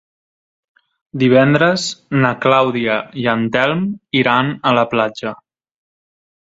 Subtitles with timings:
[1.23, 1.85] Divendres
[2.25, 3.87] na Clàudia i en Telm
[4.25, 5.41] iran a la platja.